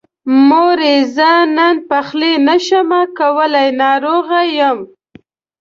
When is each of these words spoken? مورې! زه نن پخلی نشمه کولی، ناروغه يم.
مورې! 0.49 0.95
زه 1.15 1.31
نن 1.57 1.75
پخلی 1.89 2.33
نشمه 2.47 3.01
کولی، 3.17 3.67
ناروغه 3.79 4.41
يم. 4.57 4.79